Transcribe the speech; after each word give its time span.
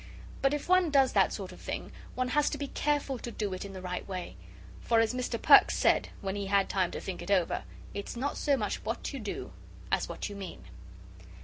But 0.41 0.55
if 0.55 0.67
one 0.67 0.89
does 0.89 1.13
that 1.13 1.31
sort 1.31 1.51
of 1.51 1.61
thing, 1.61 1.91
one 2.15 2.29
has 2.29 2.49
to 2.49 2.57
be 2.57 2.69
careful 2.69 3.19
to 3.19 3.29
do 3.29 3.53
it 3.53 3.63
in 3.63 3.73
the 3.73 3.83
right 3.83 4.07
way. 4.07 4.35
For, 4.81 4.99
as 4.99 5.13
Mr. 5.13 5.39
Perks 5.39 5.77
said, 5.77 6.09
when 6.21 6.35
he 6.35 6.47
had 6.47 6.69
time 6.69 6.89
to 6.89 6.99
think 6.99 7.21
it 7.21 7.29
over, 7.29 7.65
it's 7.93 8.15
not 8.15 8.35
so 8.35 8.57
much 8.57 8.83
what 8.83 9.13
you 9.13 9.19
do, 9.19 9.53
as 9.91 10.09
what 10.09 10.27
you 10.27 10.35
mean. 10.35 10.63